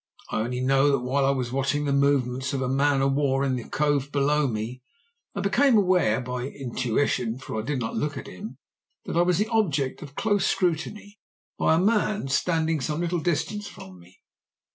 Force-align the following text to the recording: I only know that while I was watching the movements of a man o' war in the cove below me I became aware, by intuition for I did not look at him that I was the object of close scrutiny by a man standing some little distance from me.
I 0.31 0.41
only 0.41 0.61
know 0.61 0.89
that 0.91 1.01
while 1.03 1.23
I 1.23 1.29
was 1.29 1.51
watching 1.51 1.85
the 1.85 1.93
movements 1.93 2.53
of 2.53 2.63
a 2.63 2.67
man 2.67 3.03
o' 3.03 3.07
war 3.07 3.43
in 3.45 3.55
the 3.55 3.65
cove 3.69 4.11
below 4.11 4.47
me 4.47 4.81
I 5.35 5.41
became 5.41 5.77
aware, 5.77 6.19
by 6.19 6.47
intuition 6.47 7.37
for 7.37 7.61
I 7.61 7.63
did 7.63 7.77
not 7.79 7.95
look 7.95 8.17
at 8.17 8.25
him 8.25 8.57
that 9.05 9.15
I 9.15 9.21
was 9.21 9.37
the 9.37 9.47
object 9.49 10.01
of 10.01 10.15
close 10.15 10.47
scrutiny 10.47 11.19
by 11.59 11.75
a 11.75 11.79
man 11.79 12.29
standing 12.29 12.81
some 12.81 13.01
little 13.01 13.19
distance 13.19 13.67
from 13.67 13.99
me. 13.99 14.21